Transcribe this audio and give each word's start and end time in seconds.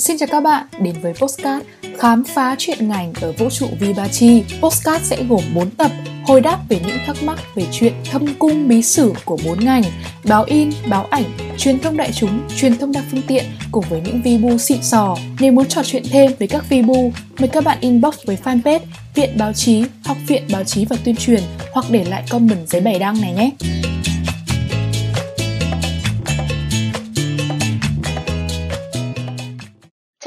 Xin 0.00 0.18
chào 0.18 0.28
các 0.32 0.40
bạn 0.40 0.66
đến 0.80 0.94
với 1.02 1.14
Postcard 1.14 1.66
Khám 1.98 2.24
phá 2.24 2.56
chuyện 2.58 2.88
ngành 2.88 3.12
ở 3.20 3.32
vũ 3.32 3.50
trụ 3.50 3.66
Vibachi. 3.80 4.42
Postcard 4.60 5.04
sẽ 5.04 5.24
gồm 5.28 5.40
4 5.54 5.70
tập 5.70 5.90
hồi 6.26 6.40
đáp 6.40 6.58
về 6.68 6.80
những 6.86 6.98
thắc 7.06 7.22
mắc 7.22 7.38
về 7.54 7.66
chuyện 7.72 7.92
thâm 8.10 8.26
cung 8.38 8.68
bí 8.68 8.82
sử 8.82 9.12
của 9.24 9.38
bốn 9.44 9.64
ngành 9.64 9.82
báo 10.24 10.44
in, 10.44 10.70
báo 10.88 11.06
ảnh, 11.10 11.24
truyền 11.58 11.78
thông 11.78 11.96
đại 11.96 12.12
chúng, 12.12 12.40
truyền 12.56 12.78
thông 12.78 12.92
đa 12.92 13.02
phương 13.10 13.22
tiện 13.26 13.44
cùng 13.72 13.84
với 13.88 14.00
những 14.00 14.22
vibu 14.22 14.58
xịn 14.58 14.82
sò. 14.82 15.16
Nếu 15.40 15.52
muốn 15.52 15.68
trò 15.68 15.82
chuyện 15.84 16.02
thêm 16.10 16.32
với 16.38 16.48
các 16.48 16.68
vibu, 16.68 17.12
mời 17.38 17.48
các 17.48 17.64
bạn 17.64 17.78
inbox 17.80 18.14
với 18.26 18.38
fanpage 18.44 18.80
Viện 19.14 19.30
Báo 19.38 19.52
chí, 19.52 19.84
Học 20.04 20.16
viện 20.26 20.42
Báo 20.52 20.64
chí 20.64 20.84
và 20.84 20.96
Tuyên 21.04 21.16
truyền 21.16 21.40
hoặc 21.72 21.86
để 21.90 22.04
lại 22.04 22.24
comment 22.30 22.68
dưới 22.68 22.80
bài 22.80 22.98
đăng 22.98 23.20
này 23.20 23.32
nhé. 23.32 23.50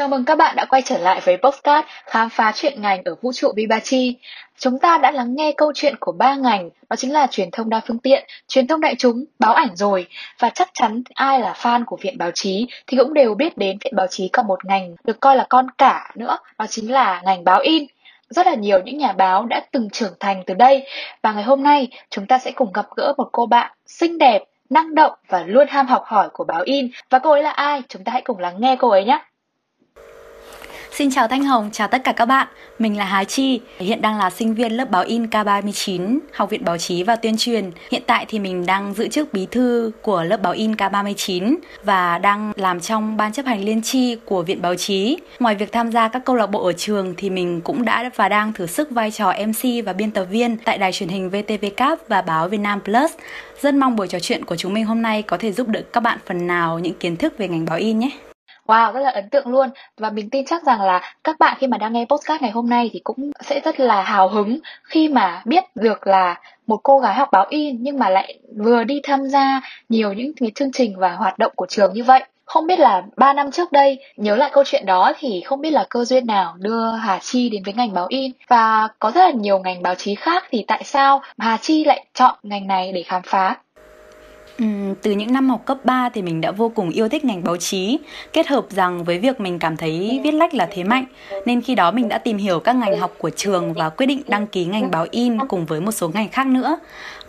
Chào 0.03 0.09
mừng 0.09 0.25
các 0.25 0.37
bạn 0.37 0.55
đã 0.55 0.65
quay 0.65 0.81
trở 0.81 0.97
lại 0.97 1.21
với 1.23 1.37
Postcard 1.37 1.87
khám 2.05 2.29
phá 2.29 2.51
chuyện 2.55 2.81
ngành 2.81 3.01
ở 3.05 3.15
vũ 3.21 3.33
trụ 3.33 3.51
Bibachi. 3.55 4.15
Chúng 4.57 4.79
ta 4.79 4.97
đã 4.97 5.11
lắng 5.11 5.35
nghe 5.35 5.51
câu 5.57 5.71
chuyện 5.75 5.95
của 5.99 6.11
ba 6.11 6.35
ngành, 6.35 6.69
đó 6.89 6.95
chính 6.95 7.13
là 7.13 7.27
truyền 7.27 7.51
thông 7.51 7.69
đa 7.69 7.81
phương 7.87 7.99
tiện, 7.99 8.25
truyền 8.47 8.67
thông 8.67 8.81
đại 8.81 8.95
chúng, 8.97 9.25
báo 9.39 9.53
ảnh 9.53 9.75
rồi. 9.75 10.07
Và 10.39 10.49
chắc 10.49 10.69
chắn 10.73 11.03
ai 11.13 11.39
là 11.39 11.53
fan 11.53 11.83
của 11.85 11.97
Viện 12.01 12.17
Báo 12.17 12.31
Chí 12.31 12.67
thì 12.87 12.97
cũng 12.97 13.13
đều 13.13 13.35
biết 13.35 13.57
đến 13.57 13.77
Viện 13.83 13.95
Báo 13.95 14.07
Chí 14.07 14.29
còn 14.29 14.47
một 14.47 14.65
ngành 14.65 14.95
được 15.03 15.19
coi 15.19 15.35
là 15.35 15.45
con 15.49 15.67
cả 15.77 16.11
nữa, 16.15 16.37
đó 16.59 16.65
chính 16.69 16.91
là 16.91 17.21
ngành 17.25 17.43
báo 17.43 17.59
in. 17.59 17.85
Rất 18.29 18.47
là 18.47 18.55
nhiều 18.55 18.79
những 18.85 18.97
nhà 18.97 19.11
báo 19.11 19.45
đã 19.45 19.61
từng 19.71 19.89
trưởng 19.89 20.13
thành 20.19 20.43
từ 20.45 20.53
đây 20.53 20.87
và 21.21 21.33
ngày 21.33 21.43
hôm 21.43 21.63
nay 21.63 21.87
chúng 22.09 22.25
ta 22.25 22.37
sẽ 22.37 22.51
cùng 22.51 22.73
gặp 22.73 22.85
gỡ 22.95 23.13
một 23.17 23.29
cô 23.31 23.45
bạn 23.45 23.71
xinh 23.85 24.17
đẹp, 24.17 24.43
năng 24.69 24.95
động 24.95 25.13
và 25.27 25.43
luôn 25.47 25.67
ham 25.69 25.87
học 25.87 26.03
hỏi 26.05 26.29
của 26.33 26.43
báo 26.43 26.61
in. 26.65 26.89
Và 27.09 27.19
cô 27.19 27.31
ấy 27.31 27.43
là 27.43 27.51
ai? 27.51 27.81
Chúng 27.89 28.03
ta 28.03 28.11
hãy 28.11 28.21
cùng 28.21 28.39
lắng 28.39 28.55
nghe 28.59 28.75
cô 28.79 28.89
ấy 28.89 29.05
nhé. 29.05 29.19
Xin 30.95 31.11
chào 31.11 31.27
Thanh 31.27 31.43
Hồng, 31.43 31.69
chào 31.71 31.87
tất 31.87 32.03
cả 32.03 32.11
các 32.11 32.25
bạn. 32.25 32.47
Mình 32.79 32.97
là 32.97 33.05
Hà 33.05 33.23
Chi, 33.23 33.61
hiện 33.77 34.01
đang 34.01 34.17
là 34.17 34.29
sinh 34.29 34.55
viên 34.55 34.71
lớp 34.71 34.89
báo 34.89 35.03
in 35.03 35.25
K39, 35.25 36.19
Học 36.33 36.49
viện 36.49 36.65
Báo 36.65 36.77
chí 36.77 37.03
và 37.03 37.15
Tuyên 37.15 37.35
truyền. 37.37 37.71
Hiện 37.91 38.01
tại 38.05 38.25
thì 38.29 38.39
mình 38.39 38.65
đang 38.65 38.93
giữ 38.93 39.07
chức 39.07 39.33
bí 39.33 39.47
thư 39.51 39.91
của 40.01 40.23
lớp 40.23 40.41
báo 40.41 40.53
in 40.53 40.71
K39 40.71 41.55
và 41.83 42.17
đang 42.17 42.53
làm 42.55 42.79
trong 42.79 43.17
ban 43.17 43.33
chấp 43.33 43.45
hành 43.45 43.63
liên 43.63 43.81
tri 43.81 44.15
của 44.25 44.43
Viện 44.43 44.61
Báo 44.61 44.75
chí. 44.75 45.17
Ngoài 45.39 45.55
việc 45.55 45.71
tham 45.71 45.91
gia 45.91 46.07
các 46.07 46.25
câu 46.25 46.35
lạc 46.35 46.47
bộ 46.47 46.65
ở 46.65 46.73
trường 46.73 47.13
thì 47.17 47.29
mình 47.29 47.61
cũng 47.61 47.85
đã 47.85 48.09
và 48.15 48.29
đang 48.29 48.53
thử 48.53 48.65
sức 48.65 48.91
vai 48.91 49.11
trò 49.11 49.33
MC 49.47 49.85
và 49.85 49.93
biên 49.93 50.11
tập 50.11 50.25
viên 50.25 50.57
tại 50.57 50.77
đài 50.77 50.91
truyền 50.91 51.09
hình 51.09 51.29
VTV 51.29 51.83
và 52.07 52.21
báo 52.21 52.47
Việt 52.47 52.59
Nam 52.59 52.79
Plus. 52.81 53.11
Rất 53.61 53.73
mong 53.73 53.95
buổi 53.95 54.07
trò 54.07 54.19
chuyện 54.19 54.45
của 54.45 54.55
chúng 54.55 54.73
mình 54.73 54.85
hôm 54.85 55.01
nay 55.01 55.21
có 55.21 55.37
thể 55.37 55.51
giúp 55.51 55.67
đỡ 55.67 55.81
các 55.93 55.99
bạn 55.99 56.19
phần 56.25 56.47
nào 56.47 56.79
những 56.79 56.93
kiến 56.93 57.15
thức 57.15 57.37
về 57.37 57.47
ngành 57.47 57.65
báo 57.65 57.77
in 57.77 57.99
nhé. 57.99 58.09
Wow, 58.67 58.93
rất 58.93 58.99
là 58.99 59.09
ấn 59.09 59.29
tượng 59.29 59.47
luôn 59.47 59.69
và 59.97 60.09
mình 60.09 60.29
tin 60.29 60.45
chắc 60.45 60.63
rằng 60.63 60.81
là 60.81 61.01
các 61.23 61.39
bạn 61.39 61.57
khi 61.59 61.67
mà 61.67 61.77
đang 61.77 61.93
nghe 61.93 62.05
podcast 62.05 62.41
ngày 62.41 62.51
hôm 62.51 62.69
nay 62.69 62.89
thì 62.93 62.99
cũng 63.03 63.31
sẽ 63.41 63.59
rất 63.59 63.79
là 63.79 64.03
hào 64.03 64.29
hứng 64.29 64.59
khi 64.83 65.09
mà 65.09 65.41
biết 65.45 65.63
được 65.75 66.07
là 66.07 66.39
một 66.67 66.79
cô 66.83 66.99
gái 66.99 67.13
học 67.13 67.29
báo 67.31 67.45
in 67.49 67.77
nhưng 67.79 67.99
mà 67.99 68.09
lại 68.09 68.39
vừa 68.57 68.83
đi 68.83 69.01
tham 69.03 69.27
gia 69.27 69.61
nhiều 69.89 70.13
những 70.13 70.33
cái 70.35 70.51
chương 70.55 70.71
trình 70.71 70.93
và 70.97 71.13
hoạt 71.13 71.39
động 71.39 71.51
của 71.55 71.65
trường 71.69 71.93
như 71.93 72.03
vậy. 72.03 72.23
Không 72.45 72.67
biết 72.67 72.79
là 72.79 73.01
3 73.15 73.33
năm 73.33 73.51
trước 73.51 73.71
đây, 73.71 73.99
nhớ 74.17 74.35
lại 74.35 74.49
câu 74.53 74.63
chuyện 74.67 74.85
đó 74.85 75.13
thì 75.19 75.41
không 75.45 75.61
biết 75.61 75.71
là 75.71 75.85
cơ 75.89 76.05
duyên 76.05 76.27
nào 76.27 76.55
đưa 76.59 76.91
Hà 76.91 77.19
Chi 77.21 77.49
đến 77.49 77.63
với 77.63 77.73
ngành 77.73 77.93
báo 77.93 78.05
in 78.09 78.31
và 78.47 78.87
có 78.99 79.11
rất 79.11 79.21
là 79.21 79.31
nhiều 79.31 79.59
ngành 79.59 79.81
báo 79.81 79.95
chí 79.95 80.15
khác 80.15 80.43
thì 80.49 80.65
tại 80.67 80.83
sao 80.83 81.21
Hà 81.37 81.57
Chi 81.57 81.83
lại 81.83 82.05
chọn 82.13 82.35
ngành 82.43 82.67
này 82.67 82.91
để 82.91 83.03
khám 83.03 83.21
phá? 83.25 83.55
Uhm, 84.63 84.95
từ 85.01 85.11
những 85.11 85.33
năm 85.33 85.49
học 85.49 85.61
cấp 85.65 85.77
3 85.83 86.09
thì 86.09 86.21
mình 86.21 86.41
đã 86.41 86.51
vô 86.51 86.71
cùng 86.75 86.89
yêu 86.89 87.09
thích 87.09 87.25
ngành 87.25 87.43
báo 87.43 87.57
chí, 87.57 87.99
kết 88.33 88.47
hợp 88.47 88.65
rằng 88.69 89.03
với 89.03 89.19
việc 89.19 89.39
mình 89.39 89.59
cảm 89.59 89.77
thấy 89.77 90.21
viết 90.23 90.33
lách 90.33 90.53
là 90.53 90.67
thế 90.71 90.83
mạnh, 90.83 91.05
nên 91.45 91.61
khi 91.61 91.75
đó 91.75 91.91
mình 91.91 92.09
đã 92.09 92.17
tìm 92.17 92.37
hiểu 92.37 92.59
các 92.59 92.75
ngành 92.75 92.99
học 92.99 93.13
của 93.17 93.29
trường 93.29 93.73
và 93.73 93.89
quyết 93.89 94.05
định 94.05 94.21
đăng 94.27 94.47
ký 94.47 94.65
ngành 94.65 94.91
báo 94.91 95.05
in 95.11 95.37
cùng 95.47 95.65
với 95.65 95.81
một 95.81 95.91
số 95.91 96.09
ngành 96.13 96.29
khác 96.29 96.47
nữa. 96.47 96.77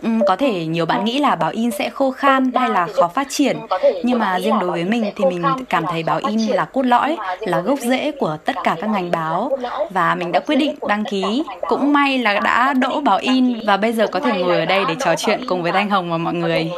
Uhm, 0.07 0.21
có 0.27 0.35
thể 0.35 0.65
nhiều 0.65 0.85
bạn 0.85 1.05
nghĩ 1.05 1.19
là 1.19 1.35
báo 1.35 1.51
in 1.51 1.71
sẽ 1.71 1.89
khô 1.89 2.11
khan 2.11 2.51
hay 2.55 2.69
là 2.69 2.87
khó 2.93 3.07
phát 3.07 3.27
triển, 3.29 3.57
nhưng 4.03 4.19
mà 4.19 4.39
riêng 4.39 4.59
đối 4.59 4.71
với 4.71 4.83
mình 4.83 5.11
thì 5.15 5.25
mình 5.25 5.43
cảm 5.69 5.85
thấy 5.91 6.03
báo 6.03 6.19
in 6.27 6.39
là 6.39 6.65
cốt 6.65 6.81
lõi, 6.81 7.17
là 7.39 7.59
gốc 7.59 7.79
rễ 7.79 8.11
của 8.11 8.37
tất 8.45 8.55
cả 8.63 8.75
các 8.81 8.89
ngành 8.89 9.11
báo 9.11 9.51
và 9.89 10.15
mình 10.15 10.31
đã 10.31 10.39
quyết 10.39 10.55
định 10.55 10.75
đăng 10.87 11.03
ký. 11.03 11.43
Cũng 11.67 11.93
may 11.93 12.17
là 12.17 12.39
đã 12.39 12.73
đỗ 12.73 13.01
báo 13.01 13.17
in 13.17 13.59
và 13.67 13.77
bây 13.77 13.93
giờ 13.93 14.07
có 14.07 14.19
thể 14.19 14.41
ngồi 14.41 14.59
ở 14.59 14.65
đây 14.65 14.83
để 14.87 14.95
trò 14.99 15.15
chuyện 15.17 15.41
cùng 15.47 15.63
với 15.63 15.71
Thanh 15.71 15.89
Hồng 15.89 16.11
và 16.11 16.17
mọi 16.17 16.33
người 16.33 16.71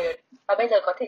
và 0.48 0.56
bây 0.56 0.68
giờ 0.68 0.78
có 0.84 0.94
thể 1.00 1.08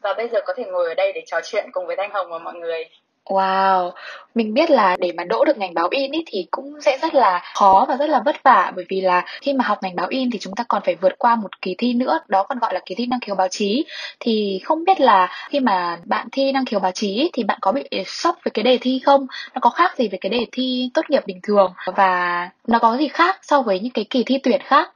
và 0.00 0.14
bây 0.14 0.28
giờ 0.28 0.40
có 0.46 0.54
thể 0.56 0.64
ngồi 0.64 0.88
ở 0.88 0.94
đây 0.94 1.12
để 1.12 1.22
trò 1.26 1.40
chuyện 1.44 1.70
cùng 1.72 1.86
với 1.86 1.96
Thanh 1.96 2.10
Hồng 2.10 2.26
và 2.30 2.38
mọi 2.38 2.54
người. 2.54 2.84
Wow, 3.24 3.90
mình 4.34 4.54
biết 4.54 4.70
là 4.70 4.96
để 5.00 5.12
mà 5.16 5.24
đỗ 5.24 5.44
được 5.44 5.58
ngành 5.58 5.74
báo 5.74 5.88
in 5.90 6.12
ý 6.12 6.22
thì 6.26 6.46
cũng 6.50 6.80
sẽ 6.80 6.98
rất 7.02 7.14
là 7.14 7.42
khó 7.54 7.86
và 7.88 7.96
rất 7.96 8.10
là 8.10 8.22
vất 8.24 8.42
vả 8.42 8.72
bởi 8.76 8.84
vì 8.88 9.00
là 9.00 9.24
khi 9.42 9.52
mà 9.52 9.64
học 9.64 9.78
ngành 9.82 9.96
báo 9.96 10.06
in 10.10 10.30
thì 10.30 10.38
chúng 10.38 10.54
ta 10.54 10.64
còn 10.68 10.82
phải 10.84 10.94
vượt 10.94 11.18
qua 11.18 11.36
một 11.36 11.62
kỳ 11.62 11.74
thi 11.78 11.94
nữa, 11.94 12.20
đó 12.28 12.42
còn 12.48 12.58
gọi 12.58 12.74
là 12.74 12.80
kỳ 12.86 12.94
thi 12.94 13.06
năng 13.06 13.20
khiếu 13.20 13.34
báo 13.34 13.48
chí. 13.48 13.84
Thì 14.20 14.60
không 14.64 14.84
biết 14.84 15.00
là 15.00 15.28
khi 15.48 15.60
mà 15.60 15.98
bạn 16.04 16.28
thi 16.32 16.52
năng 16.52 16.64
khiếu 16.64 16.80
báo 16.80 16.92
chí 16.92 17.30
thì 17.32 17.44
bạn 17.44 17.58
có 17.60 17.72
bị 17.72 17.84
sốc 18.06 18.36
với 18.44 18.50
cái 18.50 18.62
đề 18.62 18.78
thi 18.80 19.00
không? 19.04 19.26
Nó 19.54 19.60
có 19.60 19.70
khác 19.70 19.96
gì 19.96 20.08
với 20.08 20.18
cái 20.18 20.30
đề 20.30 20.46
thi 20.52 20.90
tốt 20.94 21.02
nghiệp 21.08 21.22
bình 21.26 21.40
thường 21.42 21.72
và 21.96 22.50
nó 22.66 22.78
có 22.78 22.96
gì 22.96 23.08
khác 23.08 23.38
so 23.42 23.62
với 23.62 23.80
những 23.80 23.92
cái 23.92 24.06
kỳ 24.10 24.22
thi 24.24 24.38
tuyển 24.42 24.60
khác? 24.64 24.92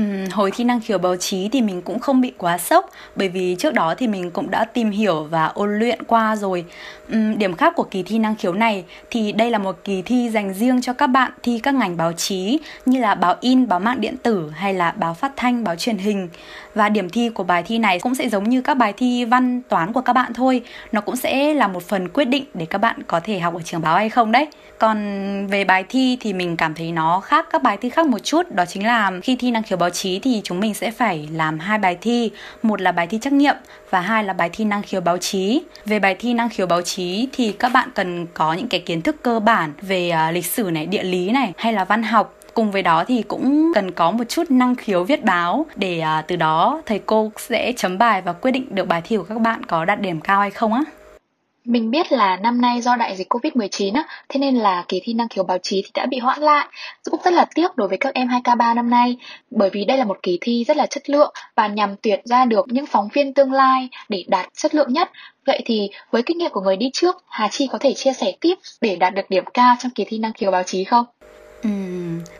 Uhm, 0.00 0.26
hồi 0.32 0.50
thi 0.50 0.64
năng 0.64 0.80
khiếu 0.80 0.98
báo 0.98 1.16
chí 1.16 1.48
thì 1.52 1.62
mình 1.62 1.82
cũng 1.82 1.98
không 1.98 2.20
bị 2.20 2.32
quá 2.38 2.58
sốc 2.58 2.90
bởi 3.16 3.28
vì 3.28 3.56
trước 3.58 3.74
đó 3.74 3.94
thì 3.98 4.08
mình 4.08 4.30
cũng 4.30 4.50
đã 4.50 4.64
tìm 4.64 4.90
hiểu 4.90 5.24
và 5.24 5.46
ôn 5.46 5.78
luyện 5.78 6.02
qua 6.02 6.36
rồi. 6.36 6.64
Uhm, 7.16 7.38
điểm 7.38 7.56
khác 7.56 7.72
của 7.76 7.82
kỳ 7.82 8.02
thi 8.02 8.18
năng 8.18 8.36
khiếu 8.36 8.52
này 8.52 8.84
thì 9.10 9.32
đây 9.32 9.50
là 9.50 9.58
một 9.58 9.76
kỳ 9.84 10.02
thi 10.02 10.30
dành 10.30 10.54
riêng 10.54 10.82
cho 10.82 10.92
các 10.92 11.06
bạn 11.06 11.32
thi 11.42 11.58
các 11.62 11.74
ngành 11.74 11.96
báo 11.96 12.12
chí 12.12 12.58
như 12.86 13.00
là 13.00 13.14
báo 13.14 13.36
in, 13.40 13.68
báo 13.68 13.80
mạng 13.80 14.00
điện 14.00 14.16
tử 14.22 14.50
hay 14.56 14.74
là 14.74 14.90
báo 14.90 15.14
phát 15.14 15.32
thanh, 15.36 15.64
báo 15.64 15.76
truyền 15.76 15.98
hình. 15.98 16.28
Và 16.76 16.88
điểm 16.88 17.10
thi 17.10 17.28
của 17.28 17.42
bài 17.42 17.62
thi 17.62 17.78
này 17.78 17.98
cũng 17.98 18.14
sẽ 18.14 18.28
giống 18.28 18.48
như 18.48 18.62
các 18.62 18.74
bài 18.74 18.92
thi 18.96 19.24
văn 19.24 19.62
toán 19.68 19.92
của 19.92 20.00
các 20.00 20.12
bạn 20.12 20.34
thôi. 20.34 20.62
Nó 20.92 21.00
cũng 21.00 21.16
sẽ 21.16 21.54
là 21.54 21.68
một 21.68 21.82
phần 21.82 22.08
quyết 22.08 22.24
định 22.24 22.44
để 22.54 22.66
các 22.66 22.78
bạn 22.78 22.96
có 23.06 23.20
thể 23.20 23.38
học 23.38 23.54
ở 23.54 23.62
trường 23.64 23.80
báo 23.80 23.96
hay 23.96 24.08
không 24.08 24.32
đấy. 24.32 24.46
Còn 24.78 25.46
về 25.46 25.64
bài 25.64 25.84
thi 25.88 26.16
thì 26.20 26.32
mình 26.32 26.56
cảm 26.56 26.74
thấy 26.74 26.92
nó 26.92 27.20
khác 27.20 27.46
các 27.50 27.62
bài 27.62 27.76
thi 27.76 27.88
khác 27.88 28.06
một 28.06 28.18
chút, 28.18 28.52
đó 28.54 28.64
chính 28.66 28.86
là 28.86 29.12
khi 29.22 29.36
thi 29.36 29.50
năng 29.50 29.62
khiếu 29.62 29.78
báo 29.78 29.90
chí 29.90 30.18
thì 30.18 30.40
chúng 30.44 30.60
mình 30.60 30.74
sẽ 30.74 30.90
phải 30.90 31.28
làm 31.32 31.58
hai 31.58 31.78
bài 31.78 31.98
thi, 32.00 32.30
một 32.62 32.80
là 32.80 32.92
bài 32.92 33.06
thi 33.06 33.18
trắc 33.22 33.32
nghiệm 33.32 33.56
và 33.90 34.00
hai 34.00 34.24
là 34.24 34.32
bài 34.32 34.50
thi 34.52 34.64
năng 34.64 34.82
khiếu 34.82 35.00
báo 35.00 35.18
chí. 35.18 35.62
Về 35.84 35.98
bài 35.98 36.16
thi 36.18 36.34
năng 36.34 36.48
khiếu 36.48 36.66
báo 36.66 36.82
chí 36.82 37.28
thì 37.32 37.52
các 37.52 37.72
bạn 37.72 37.88
cần 37.94 38.26
có 38.34 38.52
những 38.52 38.68
cái 38.68 38.80
kiến 38.80 39.02
thức 39.02 39.16
cơ 39.22 39.40
bản 39.40 39.72
về 39.82 40.12
uh, 40.28 40.34
lịch 40.34 40.46
sử 40.46 40.70
này, 40.72 40.86
địa 40.86 41.02
lý 41.02 41.30
này 41.30 41.52
hay 41.56 41.72
là 41.72 41.84
văn 41.84 42.02
học 42.02 42.34
cùng 42.56 42.70
với 42.70 42.82
đó 42.82 43.04
thì 43.08 43.22
cũng 43.22 43.72
cần 43.74 43.90
có 43.90 44.10
một 44.10 44.24
chút 44.28 44.50
năng 44.50 44.74
khiếu 44.74 45.04
viết 45.04 45.24
báo 45.24 45.66
để 45.74 46.00
à, 46.00 46.22
từ 46.28 46.36
đó 46.36 46.82
thầy 46.86 46.98
cô 46.98 47.30
sẽ 47.36 47.72
chấm 47.76 47.98
bài 47.98 48.22
và 48.22 48.32
quyết 48.32 48.50
định 48.50 48.66
được 48.70 48.88
bài 48.88 49.02
thi 49.04 49.16
của 49.16 49.22
các 49.22 49.40
bạn 49.40 49.64
có 49.64 49.84
đạt 49.84 50.00
điểm 50.00 50.20
cao 50.20 50.40
hay 50.40 50.50
không 50.50 50.72
á. 50.72 50.82
Mình 51.64 51.90
biết 51.90 52.12
là 52.12 52.36
năm 52.36 52.60
nay 52.60 52.80
do 52.80 52.96
đại 52.96 53.16
dịch 53.16 53.32
Covid-19 53.32 53.94
á, 53.94 54.06
thế 54.28 54.40
nên 54.40 54.56
là 54.56 54.84
kỳ 54.88 55.00
thi 55.04 55.12
năng 55.12 55.28
khiếu 55.28 55.44
báo 55.44 55.58
chí 55.62 55.82
thì 55.84 55.90
đã 55.94 56.06
bị 56.06 56.18
hoãn 56.18 56.40
lại. 56.40 56.66
Cũng 57.10 57.20
rất 57.24 57.34
là 57.34 57.46
tiếc 57.54 57.76
đối 57.76 57.88
với 57.88 57.98
các 57.98 58.14
em 58.14 58.28
2K3 58.28 58.74
năm 58.74 58.90
nay, 58.90 59.16
bởi 59.50 59.70
vì 59.70 59.84
đây 59.84 59.98
là 59.98 60.04
một 60.04 60.18
kỳ 60.22 60.38
thi 60.40 60.64
rất 60.64 60.76
là 60.76 60.86
chất 60.86 61.10
lượng 61.10 61.32
và 61.56 61.66
nhằm 61.66 61.96
tuyển 62.02 62.20
ra 62.24 62.44
được 62.44 62.66
những 62.68 62.86
phóng 62.86 63.08
viên 63.12 63.34
tương 63.34 63.52
lai 63.52 63.88
để 64.08 64.24
đạt 64.28 64.46
chất 64.54 64.74
lượng 64.74 64.92
nhất. 64.92 65.10
Vậy 65.46 65.62
thì 65.64 65.90
với 66.10 66.22
kinh 66.22 66.38
nghiệm 66.38 66.50
của 66.50 66.60
người 66.60 66.76
đi 66.76 66.90
trước, 66.92 67.24
Hà 67.28 67.48
Chi 67.48 67.68
có 67.72 67.78
thể 67.78 67.92
chia 67.94 68.12
sẻ 68.12 68.32
tiếp 68.40 68.54
để 68.80 68.96
đạt 68.96 69.14
được 69.14 69.30
điểm 69.30 69.44
cao 69.54 69.74
trong 69.78 69.92
kỳ 69.94 70.04
thi 70.04 70.18
năng 70.18 70.32
khiếu 70.32 70.50
báo 70.50 70.62
chí 70.62 70.84
không? 70.84 71.04
Ừ, 71.66 71.70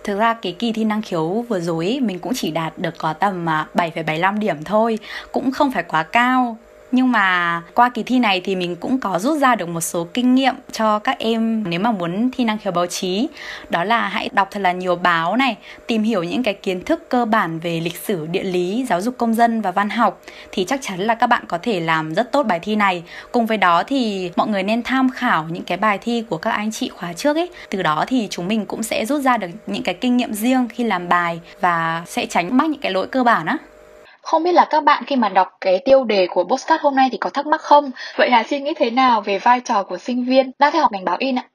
thực 0.04 0.18
ra 0.18 0.34
cái 0.34 0.56
kỳ 0.58 0.72
thi 0.72 0.84
năng 0.84 1.02
khiếu 1.02 1.44
vừa 1.48 1.60
rồi 1.60 1.98
mình 2.02 2.18
cũng 2.18 2.32
chỉ 2.34 2.50
đạt 2.50 2.78
được 2.78 2.94
có 2.98 3.12
tầm 3.12 3.48
à, 3.48 3.68
7,75 3.74 4.38
điểm 4.38 4.64
thôi, 4.64 4.98
cũng 5.32 5.50
không 5.50 5.72
phải 5.72 5.82
quá 5.82 6.02
cao 6.02 6.56
nhưng 6.92 7.12
mà 7.12 7.62
qua 7.74 7.88
kỳ 7.88 8.02
thi 8.02 8.18
này 8.18 8.40
thì 8.44 8.56
mình 8.56 8.76
cũng 8.76 9.00
có 9.00 9.18
rút 9.18 9.38
ra 9.38 9.54
được 9.54 9.68
một 9.68 9.80
số 9.80 10.06
kinh 10.14 10.34
nghiệm 10.34 10.54
cho 10.72 10.98
các 10.98 11.18
em 11.18 11.64
nếu 11.70 11.80
mà 11.80 11.92
muốn 11.92 12.30
thi 12.30 12.44
năng 12.44 12.58
khiếu 12.58 12.72
báo 12.72 12.86
chí. 12.86 13.28
Đó 13.70 13.84
là 13.84 14.08
hãy 14.08 14.28
đọc 14.32 14.48
thật 14.50 14.60
là 14.60 14.72
nhiều 14.72 14.96
báo 14.96 15.36
này, 15.36 15.56
tìm 15.86 16.02
hiểu 16.02 16.22
những 16.22 16.42
cái 16.42 16.54
kiến 16.54 16.84
thức 16.84 17.08
cơ 17.08 17.24
bản 17.24 17.58
về 17.58 17.80
lịch 17.80 17.96
sử, 17.96 18.26
địa 18.26 18.42
lý, 18.42 18.86
giáo 18.88 19.00
dục 19.00 19.14
công 19.18 19.34
dân 19.34 19.60
và 19.60 19.70
văn 19.70 19.90
học 19.90 20.20
thì 20.52 20.64
chắc 20.64 20.80
chắn 20.82 21.00
là 21.00 21.14
các 21.14 21.26
bạn 21.26 21.44
có 21.48 21.58
thể 21.62 21.80
làm 21.80 22.14
rất 22.14 22.32
tốt 22.32 22.42
bài 22.42 22.60
thi 22.62 22.76
này. 22.76 23.02
Cùng 23.32 23.46
với 23.46 23.56
đó 23.56 23.82
thì 23.86 24.30
mọi 24.36 24.48
người 24.48 24.62
nên 24.62 24.82
tham 24.82 25.10
khảo 25.10 25.46
những 25.50 25.64
cái 25.64 25.78
bài 25.78 25.98
thi 25.98 26.24
của 26.28 26.38
các 26.38 26.50
anh 26.50 26.72
chị 26.72 26.88
khóa 26.88 27.12
trước 27.12 27.36
ấy. 27.36 27.50
Từ 27.70 27.82
đó 27.82 28.04
thì 28.06 28.26
chúng 28.30 28.48
mình 28.48 28.66
cũng 28.66 28.82
sẽ 28.82 29.06
rút 29.06 29.22
ra 29.22 29.36
được 29.36 29.48
những 29.66 29.82
cái 29.82 29.94
kinh 29.94 30.16
nghiệm 30.16 30.32
riêng 30.32 30.68
khi 30.68 30.84
làm 30.84 31.08
bài 31.08 31.40
và 31.60 32.02
sẽ 32.06 32.26
tránh 32.26 32.56
mắc 32.56 32.70
những 32.70 32.80
cái 32.80 32.92
lỗi 32.92 33.06
cơ 33.06 33.24
bản 33.24 33.46
á 33.46 33.58
không 34.26 34.42
biết 34.42 34.52
là 34.52 34.66
các 34.70 34.84
bạn 34.84 35.04
khi 35.06 35.16
mà 35.16 35.28
đọc 35.28 35.48
cái 35.60 35.78
tiêu 35.84 36.04
đề 36.04 36.26
của 36.30 36.44
postcard 36.44 36.82
hôm 36.82 36.94
nay 36.96 37.08
thì 37.12 37.18
có 37.18 37.30
thắc 37.30 37.46
mắc 37.46 37.60
không? 37.60 37.90
Vậy 38.16 38.30
Hà 38.30 38.42
xin 38.42 38.64
nghĩ 38.64 38.72
thế 38.76 38.90
nào 38.90 39.20
về 39.20 39.38
vai 39.38 39.60
trò 39.60 39.82
của 39.82 39.98
sinh 39.98 40.24
viên 40.24 40.50
đang 40.58 40.72
theo 40.72 40.82
học 40.82 40.92
ngành 40.92 41.04
báo 41.04 41.16
in 41.18 41.38
ạ? 41.38 41.48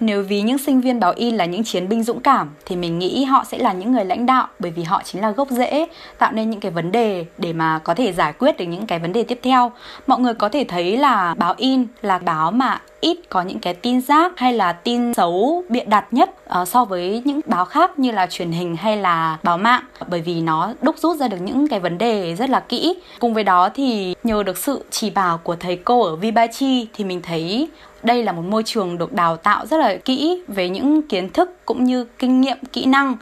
Nếu 0.00 0.22
ví 0.22 0.42
những 0.42 0.58
sinh 0.58 0.80
viên 0.80 1.00
báo 1.00 1.12
in 1.16 1.34
là 1.34 1.44
những 1.44 1.64
chiến 1.64 1.88
binh 1.88 2.02
dũng 2.02 2.20
cảm 2.20 2.50
thì 2.66 2.76
mình 2.76 2.98
nghĩ 2.98 3.24
họ 3.24 3.44
sẽ 3.48 3.58
là 3.58 3.72
những 3.72 3.92
người 3.92 4.04
lãnh 4.04 4.26
đạo 4.26 4.48
bởi 4.58 4.70
vì 4.70 4.82
họ 4.82 5.02
chính 5.04 5.22
là 5.22 5.30
gốc 5.30 5.48
rễ 5.50 5.86
tạo 6.18 6.32
nên 6.32 6.50
những 6.50 6.60
cái 6.60 6.70
vấn 6.70 6.92
đề 6.92 7.26
để 7.38 7.52
mà 7.52 7.78
có 7.84 7.94
thể 7.94 8.12
giải 8.12 8.32
quyết 8.32 8.56
được 8.56 8.64
những 8.64 8.86
cái 8.86 8.98
vấn 8.98 9.12
đề 9.12 9.22
tiếp 9.22 9.40
theo. 9.42 9.72
Mọi 10.06 10.20
người 10.20 10.34
có 10.34 10.48
thể 10.48 10.64
thấy 10.68 10.96
là 10.96 11.34
báo 11.34 11.54
in 11.56 11.86
là 12.02 12.18
báo 12.18 12.50
mà 12.50 12.80
ít 13.00 13.18
có 13.28 13.42
những 13.42 13.58
cái 13.58 13.74
tin 13.74 14.00
rác 14.00 14.32
hay 14.36 14.52
là 14.52 14.72
tin 14.72 15.14
xấu 15.14 15.64
bịa 15.68 15.84
đặt 15.84 16.12
nhất 16.12 16.30
uh, 16.60 16.68
so 16.68 16.84
với 16.84 17.22
những 17.24 17.40
báo 17.46 17.64
khác 17.64 17.98
như 17.98 18.10
là 18.10 18.26
truyền 18.26 18.52
hình 18.52 18.76
hay 18.76 18.96
là 18.96 19.38
báo 19.42 19.58
mạng 19.58 19.82
bởi 20.08 20.20
vì 20.20 20.40
nó 20.40 20.72
đúc 20.82 20.98
rút 20.98 21.16
ra 21.16 21.28
được 21.28 21.36
những 21.40 21.68
cái 21.68 21.80
vấn 21.80 21.98
đề 21.98 22.34
rất 22.34 22.50
là 22.50 22.60
kỹ. 22.60 22.96
Cùng 23.18 23.34
với 23.34 23.44
đó 23.44 23.68
thì 23.74 24.14
nhờ 24.24 24.42
được 24.42 24.58
sự 24.58 24.84
chỉ 24.90 25.10
bảo 25.10 25.38
của 25.38 25.56
thầy 25.56 25.76
cô 25.76 26.02
ở 26.02 26.16
Vibachi 26.16 26.88
thì 26.94 27.04
mình 27.04 27.22
thấy 27.22 27.68
đây 28.04 28.22
là 28.22 28.32
một 28.32 28.42
môi 28.42 28.62
trường 28.62 28.98
được 28.98 29.12
đào 29.12 29.36
tạo 29.36 29.66
rất 29.66 29.76
là 29.76 29.96
kỹ 30.04 30.42
về 30.48 30.68
những 30.68 31.02
kiến 31.02 31.30
thức 31.30 31.56
cũng 31.66 31.84
như 31.84 32.06
kinh 32.18 32.40
nghiệm, 32.40 32.58
kỹ 32.72 32.86
năng 32.86 33.16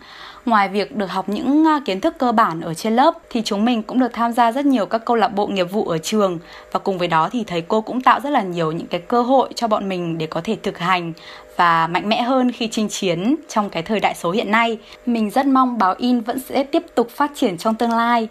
ngoài 0.47 0.69
việc 0.69 0.97
được 0.97 1.11
học 1.11 1.29
những 1.29 1.67
à, 1.67 1.81
kiến 1.85 2.01
thức 2.01 2.19
cơ 2.19 2.33
bản 2.33 2.61
ở 2.61 2.75
trên 2.75 2.97
lớp 2.97 3.15
thì 3.31 3.43
chúng 3.45 3.65
mình 3.65 3.83
cũng 3.83 4.01
được 4.01 4.13
tham 4.13 4.33
gia 4.33 4.53
rất 4.53 4.67
nhiều 4.67 4.87
các 4.87 5.05
câu 5.05 5.17
lạc 5.17 5.29
bộ 5.29 5.47
nghiệp 5.47 5.73
vụ 5.73 5.85
ở 5.85 5.99
trường 5.99 6.39
và 6.73 6.79
cùng 6.79 6.99
với 6.99 7.09
đó 7.09 7.29
thì 7.33 7.45
thầy 7.45 7.61
cô 7.61 7.81
cũng 7.81 8.01
tạo 8.01 8.21
rất 8.21 8.31
là 8.31 8.43
nhiều 8.43 8.73
những 8.73 8.87
cái 8.87 9.01
cơ 9.01 9.23
hội 9.23 9.49
cho 9.55 9.69
bọn 9.69 9.89
mình 9.89 10.19
để 10.19 10.27
có 10.27 10.41
thể 10.45 10.57
thực 10.63 10.79
hành 10.79 11.13
và 11.57 11.87
mạnh 11.87 12.09
mẽ 12.09 12.23
hơn 12.23 12.53
khi 12.53 12.69
chinh 12.69 12.89
chiến 12.89 13.37
trong 13.49 13.71
cái 13.71 13.83
thời 13.83 14.01
đại 14.01 14.15
số 14.15 14.31
hiện 14.31 14.51
nay. 14.51 14.79
Mình 15.07 15.31
rất 15.31 15.47
mong 15.47 15.79
báo 15.79 15.95
in 15.99 16.21
vẫn 16.21 16.39
sẽ 16.39 16.65
tiếp 16.65 16.83
tục 16.95 17.11
phát 17.11 17.31
triển 17.35 17.59
trong 17.59 17.75
tương 17.75 17.93
lai. 17.93 18.29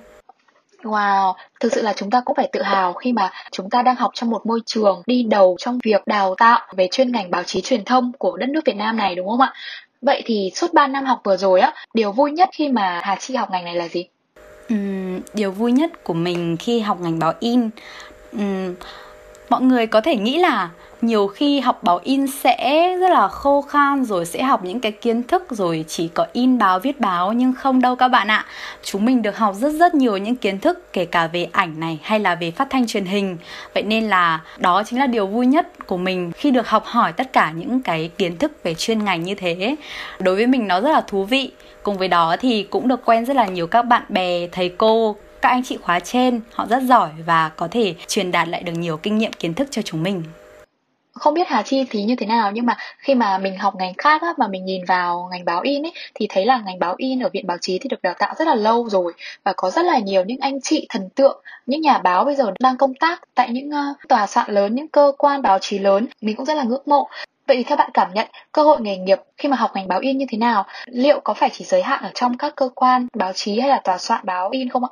Wow, 0.83 1.33
thực 1.59 1.73
sự 1.73 1.81
là 1.81 1.93
chúng 1.93 2.09
ta 2.09 2.21
cũng 2.25 2.35
phải 2.35 2.49
tự 2.51 2.61
hào 2.61 2.93
khi 2.93 3.13
mà 3.13 3.29
chúng 3.51 3.69
ta 3.69 3.81
đang 3.81 3.95
học 3.95 4.11
trong 4.13 4.29
một 4.29 4.45
môi 4.45 4.59
trường 4.65 5.01
đi 5.05 5.23
đầu 5.23 5.55
trong 5.59 5.79
việc 5.83 6.07
đào 6.07 6.35
tạo 6.37 6.59
về 6.75 6.87
chuyên 6.91 7.11
ngành 7.11 7.31
báo 7.31 7.43
chí 7.43 7.61
truyền 7.61 7.85
thông 7.85 8.11
của 8.17 8.37
đất 8.37 8.49
nước 8.49 8.61
Việt 8.65 8.75
Nam 8.75 8.97
này 8.97 9.15
đúng 9.15 9.27
không 9.27 9.41
ạ? 9.41 9.53
Vậy 10.01 10.21
thì 10.25 10.51
suốt 10.55 10.73
3 10.73 10.87
năm 10.87 11.05
học 11.05 11.21
vừa 11.23 11.37
rồi 11.37 11.59
á, 11.59 11.73
điều 11.93 12.11
vui 12.11 12.31
nhất 12.31 12.49
khi 12.53 12.69
mà 12.69 12.99
Hà 13.03 13.15
Chi 13.15 13.35
học 13.35 13.51
ngành 13.51 13.65
này 13.65 13.75
là 13.75 13.87
gì? 13.87 14.05
Uhm, 14.73 15.19
điều 15.33 15.51
vui 15.51 15.71
nhất 15.71 16.03
của 16.03 16.13
mình 16.13 16.57
khi 16.59 16.79
học 16.79 16.97
ngành 17.01 17.19
báo 17.19 17.33
in 17.39 17.69
uhm, 18.37 18.75
mọi 19.49 19.61
người 19.61 19.87
có 19.87 20.01
thể 20.01 20.15
nghĩ 20.15 20.37
là 20.37 20.69
nhiều 21.01 21.27
khi 21.27 21.59
học 21.59 21.83
báo 21.83 21.99
in 22.03 22.27
sẽ 22.27 22.97
rất 22.99 23.11
là 23.11 23.27
khô 23.27 23.61
khan 23.61 24.05
rồi 24.05 24.25
sẽ 24.25 24.43
học 24.43 24.63
những 24.63 24.79
cái 24.79 24.91
kiến 24.91 25.23
thức 25.23 25.45
rồi 25.49 25.85
chỉ 25.87 26.07
có 26.07 26.25
in 26.33 26.57
báo, 26.57 26.79
viết 26.79 26.99
báo, 26.99 27.33
nhưng 27.33 27.53
không 27.53 27.81
đâu 27.81 27.95
các 27.95 28.07
bạn 28.07 28.27
ạ. 28.27 28.45
Chúng 28.83 29.05
mình 29.05 29.21
được 29.21 29.37
học 29.37 29.55
rất 29.55 29.69
rất 29.69 29.95
nhiều 29.95 30.17
những 30.17 30.35
kiến 30.35 30.59
thức, 30.59 30.93
kể 30.93 31.05
cả 31.05 31.27
về 31.27 31.47
ảnh 31.51 31.79
này 31.79 31.99
hay 32.03 32.19
là 32.19 32.35
về 32.35 32.51
phát 32.51 32.69
thanh 32.69 32.87
truyền 32.87 33.05
hình. 33.05 33.37
Vậy 33.73 33.83
nên 33.83 34.03
là 34.03 34.41
đó 34.57 34.83
chính 34.83 34.99
là 34.99 35.07
điều 35.07 35.27
vui 35.27 35.45
nhất 35.45 35.87
của 35.87 35.97
mình 35.97 36.31
khi 36.31 36.51
được 36.51 36.67
học 36.67 36.85
hỏi 36.85 37.13
tất 37.13 37.33
cả 37.33 37.51
những 37.51 37.81
cái 37.81 38.11
kiến 38.17 38.37
thức 38.37 38.51
về 38.63 38.73
chuyên 38.73 39.05
ngành 39.05 39.23
như 39.23 39.35
thế. 39.35 39.75
Đối 40.19 40.35
với 40.35 40.47
mình 40.47 40.67
nó 40.67 40.81
rất 40.81 40.89
là 40.89 41.01
thú 41.01 41.23
vị. 41.23 41.51
Cùng 41.83 41.97
với 41.97 42.07
đó 42.07 42.35
thì 42.39 42.63
cũng 42.63 42.87
được 42.87 43.05
quen 43.05 43.25
rất 43.25 43.35
là 43.35 43.45
nhiều 43.45 43.67
các 43.67 43.81
bạn 43.81 44.03
bè, 44.09 44.47
thầy 44.51 44.69
cô, 44.69 45.15
các 45.41 45.49
anh 45.49 45.63
chị 45.63 45.77
khóa 45.81 45.99
trên. 45.99 46.41
Họ 46.53 46.65
rất 46.69 46.83
giỏi 46.83 47.09
và 47.25 47.49
có 47.49 47.67
thể 47.71 47.95
truyền 48.07 48.31
đạt 48.31 48.47
lại 48.47 48.63
được 48.63 48.73
nhiều 48.73 48.97
kinh 48.97 49.17
nghiệm, 49.17 49.33
kiến 49.33 49.53
thức 49.53 49.67
cho 49.71 49.81
chúng 49.81 50.03
mình 50.03 50.23
không 51.21 51.33
biết 51.33 51.47
Hà 51.47 51.61
Chi 51.61 51.85
thì 51.89 52.03
như 52.03 52.15
thế 52.15 52.25
nào 52.25 52.51
nhưng 52.51 52.65
mà 52.65 52.77
khi 52.97 53.15
mà 53.15 53.37
mình 53.37 53.57
học 53.57 53.75
ngành 53.75 53.93
khác 53.97 54.21
á, 54.21 54.33
mà 54.37 54.47
mình 54.47 54.65
nhìn 54.65 54.81
vào 54.87 55.29
ngành 55.31 55.45
báo 55.45 55.61
in 55.61 55.85
ấy 55.85 55.93
thì 56.15 56.27
thấy 56.29 56.45
là 56.45 56.61
ngành 56.65 56.79
báo 56.79 56.95
in 56.97 57.19
ở 57.19 57.29
viện 57.33 57.47
báo 57.47 57.57
chí 57.61 57.79
thì 57.79 57.89
được 57.89 58.01
đào 58.01 58.13
tạo 58.19 58.33
rất 58.37 58.47
là 58.47 58.55
lâu 58.55 58.89
rồi 58.89 59.13
và 59.43 59.53
có 59.57 59.69
rất 59.69 59.85
là 59.85 59.99
nhiều 59.99 60.23
những 60.25 60.39
anh 60.39 60.61
chị 60.61 60.85
thần 60.89 61.09
tượng 61.09 61.41
những 61.65 61.81
nhà 61.81 61.97
báo 61.97 62.25
bây 62.25 62.35
giờ 62.35 62.51
đang 62.59 62.77
công 62.77 62.93
tác 62.93 63.21
tại 63.35 63.49
những 63.49 63.69
uh, 63.69 63.97
tòa 64.09 64.27
soạn 64.27 64.51
lớn 64.51 64.75
những 64.75 64.87
cơ 64.87 65.11
quan 65.17 65.41
báo 65.41 65.59
chí 65.59 65.79
lớn 65.79 66.07
mình 66.21 66.35
cũng 66.35 66.45
rất 66.45 66.57
là 66.57 66.63
ngưỡng 66.63 66.83
mộ 66.85 67.07
Vậy 67.47 67.57
thì 67.57 67.63
theo 67.63 67.77
bạn 67.77 67.89
cảm 67.93 68.13
nhận 68.13 68.27
cơ 68.51 68.63
hội 68.63 68.81
nghề 68.81 68.97
nghiệp 68.97 69.19
khi 69.37 69.49
mà 69.49 69.57
học 69.57 69.71
ngành 69.75 69.87
báo 69.87 69.99
in 69.99 70.17
như 70.17 70.25
thế 70.29 70.37
nào? 70.37 70.65
Liệu 70.85 71.19
có 71.19 71.33
phải 71.33 71.49
chỉ 71.53 71.65
giới 71.65 71.81
hạn 71.81 72.03
ở 72.03 72.11
trong 72.13 72.37
các 72.37 72.55
cơ 72.55 72.69
quan 72.75 73.07
báo 73.13 73.33
chí 73.33 73.59
hay 73.59 73.69
là 73.69 73.81
tòa 73.83 73.97
soạn 73.97 74.21
báo 74.25 74.49
in 74.49 74.69
không 74.69 74.83
ạ? 74.83 74.89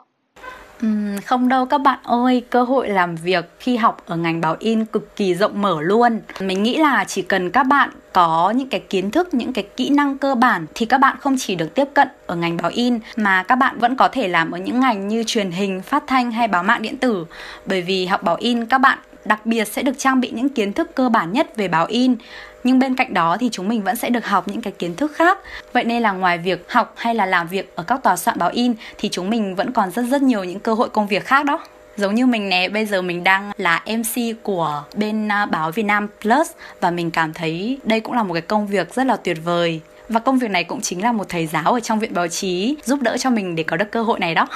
Uhm, 0.86 1.18
không 1.26 1.50
đâu 1.50 1.66
các 1.66 1.78
bạn 1.78 2.00
ơi, 2.04 2.44
cơ 2.50 2.64
hội 2.64 2.90
làm 2.90 3.16
việc 3.16 3.50
khi 3.60 3.78
học 3.78 4.04
ở 4.06 4.18
ngành 4.18 4.42
báo 4.42 4.56
in 4.60 4.86
cực 4.86 5.16
kỳ 5.16 5.36
rộng 5.36 5.62
mở 5.62 5.82
luôn. 5.82 6.22
Mình 6.40 6.64
nghĩ 6.64 6.78
là 6.78 7.06
chỉ 7.08 7.22
cần 7.22 7.52
các 7.52 7.64
bạn 7.64 7.90
có 8.14 8.54
những 8.56 8.70
cái 8.70 8.80
kiến 8.80 9.12
thức, 9.12 9.34
những 9.34 9.54
cái 9.54 9.64
kỹ 9.78 9.90
năng 9.90 10.18
cơ 10.18 10.36
bản 10.36 10.66
thì 10.76 10.86
các 10.86 10.98
bạn 10.98 11.18
không 11.20 11.36
chỉ 11.40 11.56
được 11.56 11.76
tiếp 11.76 11.86
cận 11.94 12.08
ở 12.28 12.36
ngành 12.36 12.58
báo 12.62 12.72
in 12.76 13.00
mà 13.16 13.44
các 13.44 13.56
bạn 13.56 13.80
vẫn 13.80 13.96
có 13.96 14.08
thể 14.08 14.28
làm 14.28 14.52
ở 14.52 14.58
những 14.58 14.80
ngành 14.80 15.08
như 15.08 15.24
truyền 15.28 15.52
hình, 15.52 15.82
phát 15.82 16.04
thanh 16.08 16.32
hay 16.32 16.48
báo 16.48 16.64
mạng 16.64 16.82
điện 16.82 16.98
tử. 16.98 17.26
Bởi 17.66 17.82
vì 17.82 18.06
học 18.06 18.24
báo 18.24 18.36
in 18.40 18.66
các 18.66 18.78
bạn 18.78 18.98
đặc 19.30 19.46
biệt 19.46 19.68
sẽ 19.68 19.84
được 19.84 19.98
trang 19.98 20.22
bị 20.22 20.32
những 20.32 20.50
kiến 20.50 20.74
thức 20.74 20.96
cơ 20.96 21.10
bản 21.10 21.34
nhất 21.34 21.56
về 21.56 21.68
báo 21.68 21.86
in. 21.86 22.16
Nhưng 22.64 22.80
bên 22.80 22.96
cạnh 22.96 23.14
đó 23.14 23.38
thì 23.40 23.50
chúng 23.52 23.68
mình 23.68 23.84
vẫn 23.84 23.96
sẽ 23.96 24.10
được 24.10 24.26
học 24.26 24.48
những 24.48 24.62
cái 24.62 24.74
kiến 24.80 24.96
thức 24.96 25.12
khác. 25.16 25.38
Vậy 25.74 25.84
nên 25.84 26.02
là 26.02 26.12
ngoài 26.12 26.38
việc 26.38 26.72
học 26.72 26.94
hay 26.98 27.16
là 27.16 27.26
làm 27.26 27.48
việc 27.48 27.76
ở 27.76 27.84
các 27.84 28.04
tòa 28.04 28.18
soạn 28.18 28.40
báo 28.40 28.50
in 28.54 28.74
thì 28.98 29.10
chúng 29.10 29.30
mình 29.30 29.56
vẫn 29.56 29.72
còn 29.72 29.92
rất 29.92 30.02
rất 30.02 30.22
nhiều 30.22 30.44
những 30.44 30.60
cơ 30.60 30.74
hội 30.74 30.90
công 30.90 31.08
việc 31.08 31.26
khác 31.26 31.46
đó. 31.46 31.60
Giống 31.98 32.16
như 32.16 32.26
mình 32.26 32.50
nè, 32.50 32.70
bây 32.70 32.86
giờ 32.86 33.02
mình 33.02 33.24
đang 33.24 33.52
là 33.58 33.84
mc 33.98 34.44
của 34.44 34.84
bên 34.96 35.32
à, 35.32 35.46
báo 35.46 35.72
việt 35.72 35.84
nam 35.84 36.08
plus 36.22 36.52
và 36.82 36.92
mình 36.92 37.12
cảm 37.12 37.34
thấy 37.34 37.78
đây 37.84 38.00
cũng 38.00 38.14
là 38.14 38.24
một 38.24 38.34
cái 38.34 38.42
công 38.42 38.68
việc 38.68 38.94
rất 38.96 39.06
là 39.06 39.16
tuyệt 39.16 39.38
vời. 39.44 39.82
Và 40.10 40.20
công 40.20 40.40
việc 40.40 40.52
này 40.52 40.64
cũng 40.64 40.82
chính 40.82 41.04
là 41.04 41.12
một 41.12 41.30
thầy 41.30 41.48
giáo 41.48 41.74
ở 41.74 41.80
trong 41.80 42.00
viện 42.00 42.14
báo 42.14 42.28
chí 42.28 42.76
giúp 42.86 43.02
đỡ 43.02 43.18
cho 43.18 43.30
mình 43.30 43.56
để 43.56 43.64
có 43.64 43.78
được 43.78 43.92
cơ 43.92 44.04
hội 44.04 44.20
này 44.20 44.36
đó 44.36 44.48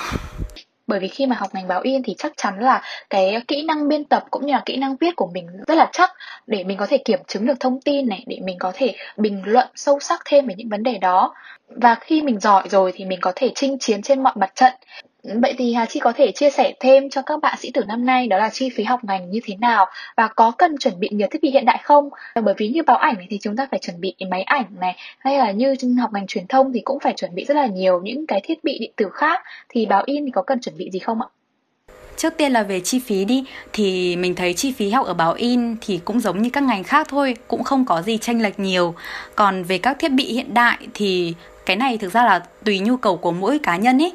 bởi 0.87 0.99
vì 0.99 1.07
khi 1.07 1.25
mà 1.25 1.35
học 1.39 1.49
ngành 1.55 1.67
báo 1.67 1.81
in 1.81 2.03
thì 2.03 2.15
chắc 2.17 2.33
chắn 2.37 2.59
là 2.59 2.81
cái 3.09 3.41
kỹ 3.47 3.63
năng 3.63 3.87
biên 3.87 4.03
tập 4.03 4.23
cũng 4.31 4.45
như 4.45 4.53
là 4.53 4.61
kỹ 4.65 4.77
năng 4.77 4.95
viết 4.95 5.15
của 5.15 5.29
mình 5.33 5.47
rất 5.67 5.77
là 5.77 5.89
chắc 5.91 6.11
để 6.47 6.63
mình 6.63 6.77
có 6.77 6.85
thể 6.89 6.97
kiểm 6.97 7.19
chứng 7.27 7.45
được 7.45 7.59
thông 7.59 7.81
tin 7.81 8.09
này, 8.09 8.23
để 8.27 8.39
mình 8.43 8.57
có 8.59 8.71
thể 8.75 8.95
bình 9.17 9.41
luận 9.45 9.67
sâu 9.75 9.99
sắc 9.99 10.21
thêm 10.25 10.47
về 10.47 10.53
những 10.57 10.69
vấn 10.69 10.83
đề 10.83 10.97
đó. 10.97 11.33
Và 11.67 11.95
khi 11.95 12.21
mình 12.21 12.39
giỏi 12.39 12.69
rồi 12.69 12.91
thì 12.95 13.05
mình 13.05 13.19
có 13.21 13.31
thể 13.35 13.51
chinh 13.55 13.79
chiến 13.79 14.01
trên 14.01 14.23
mọi 14.23 14.33
mặt 14.35 14.51
trận. 14.55 14.73
Vậy 15.23 15.55
thì 15.57 15.73
Hà 15.73 15.85
Chi 15.85 15.99
có 15.99 16.13
thể 16.15 16.31
chia 16.31 16.49
sẻ 16.49 16.73
thêm 16.79 17.09
cho 17.09 17.21
các 17.21 17.41
bạn 17.41 17.57
sĩ 17.59 17.71
tử 17.71 17.83
năm 17.87 18.05
nay 18.05 18.27
đó 18.27 18.37
là 18.37 18.49
chi 18.49 18.69
phí 18.69 18.83
học 18.83 19.03
ngành 19.03 19.31
như 19.31 19.39
thế 19.43 19.55
nào 19.55 19.85
và 20.17 20.27
có 20.27 20.51
cần 20.51 20.77
chuẩn 20.77 20.99
bị 20.99 21.09
nhiều 21.11 21.27
thiết 21.31 21.41
bị 21.41 21.51
hiện 21.51 21.65
đại 21.65 21.79
không? 21.83 22.09
À, 22.33 22.41
bởi 22.41 22.53
vì 22.57 22.67
như 22.67 22.83
báo 22.83 22.97
ảnh 22.97 23.15
thì 23.29 23.39
chúng 23.41 23.55
ta 23.55 23.67
phải 23.71 23.79
chuẩn 23.79 24.01
bị 24.01 24.15
máy 24.29 24.43
ảnh 24.43 24.65
này 24.79 24.95
hay 25.19 25.37
là 25.37 25.51
như 25.51 25.75
học 26.01 26.13
ngành 26.13 26.27
truyền 26.27 26.47
thông 26.47 26.73
thì 26.73 26.81
cũng 26.83 26.99
phải 26.99 27.13
chuẩn 27.13 27.35
bị 27.35 27.45
rất 27.45 27.53
là 27.53 27.65
nhiều 27.65 28.01
những 28.03 28.27
cái 28.27 28.41
thiết 28.43 28.63
bị 28.63 28.77
điện 28.79 28.91
tử 28.95 29.09
khác 29.13 29.41
thì 29.69 29.85
báo 29.85 30.03
in 30.05 30.25
thì 30.25 30.31
có 30.31 30.41
cần 30.41 30.59
chuẩn 30.61 30.77
bị 30.77 30.89
gì 30.91 30.99
không 30.99 31.21
ạ? 31.21 31.27
Trước 32.17 32.37
tiên 32.37 32.51
là 32.51 32.63
về 32.63 32.79
chi 32.79 32.99
phí 32.99 33.25
đi 33.25 33.43
thì 33.73 34.15
mình 34.15 34.35
thấy 34.35 34.53
chi 34.53 34.71
phí 34.71 34.89
học 34.89 35.05
ở 35.05 35.13
báo 35.13 35.33
in 35.33 35.75
thì 35.81 35.99
cũng 36.05 36.19
giống 36.19 36.41
như 36.41 36.49
các 36.49 36.63
ngành 36.63 36.83
khác 36.83 37.07
thôi, 37.09 37.35
cũng 37.47 37.63
không 37.63 37.85
có 37.85 38.01
gì 38.01 38.17
tranh 38.17 38.41
lệch 38.41 38.59
nhiều. 38.59 38.95
Còn 39.35 39.63
về 39.63 39.77
các 39.77 39.99
thiết 39.99 40.11
bị 40.11 40.33
hiện 40.33 40.53
đại 40.53 40.77
thì 40.93 41.33
cái 41.65 41.75
này 41.75 41.97
thực 41.97 42.13
ra 42.13 42.23
là 42.25 42.39
tùy 42.63 42.79
nhu 42.79 42.97
cầu 42.97 43.17
của 43.17 43.31
mỗi 43.31 43.59
cá 43.59 43.77
nhân 43.77 44.01
ấy 44.01 44.13